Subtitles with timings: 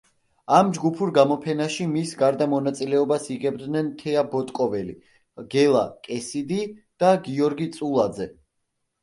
[0.59, 4.97] ამ ჯგუფურ გამოფენაში, მის გარდა მონაწილეობას იღებდნენ თეა ბოტკოველი,
[5.55, 6.59] გელა კესიდი
[7.05, 8.31] და გიორგი წულაძე.